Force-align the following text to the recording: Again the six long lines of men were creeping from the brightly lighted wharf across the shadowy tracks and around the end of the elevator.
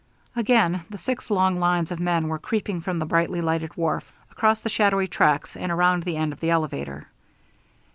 Again 0.35 0.81
the 0.89 0.97
six 0.97 1.29
long 1.29 1.59
lines 1.59 1.91
of 1.91 1.99
men 1.99 2.27
were 2.27 2.39
creeping 2.39 2.81
from 2.81 2.97
the 2.97 3.05
brightly 3.05 3.39
lighted 3.39 3.77
wharf 3.77 4.11
across 4.31 4.59
the 4.61 4.67
shadowy 4.67 5.07
tracks 5.07 5.55
and 5.55 5.71
around 5.71 6.01
the 6.01 6.17
end 6.17 6.33
of 6.33 6.39
the 6.39 6.49
elevator. 6.49 7.07